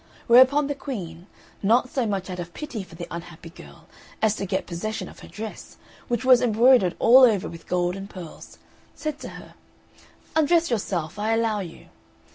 Whereupon 0.25 0.65
the 0.65 0.73
Queen, 0.73 1.27
not 1.61 1.87
so 1.91 2.07
much 2.07 2.27
out 2.31 2.39
of 2.39 2.55
pity 2.55 2.81
for 2.81 2.95
the 2.95 3.05
unhappy 3.11 3.51
girl, 3.51 3.85
as 4.19 4.35
to 4.37 4.47
get 4.47 4.65
possession 4.65 5.07
of 5.07 5.19
her 5.19 5.27
dress, 5.27 5.77
which 6.07 6.25
was 6.25 6.41
embroidered 6.41 6.95
all 6.97 7.19
over 7.21 7.47
with 7.47 7.67
gold 7.67 7.95
and 7.95 8.09
pearls, 8.09 8.57
said 8.95 9.19
to 9.19 9.29
her, 9.37 9.53
"Undress 10.35 10.71
yourself 10.71 11.19
I 11.19 11.35
allow 11.35 11.59
you." 11.59 11.89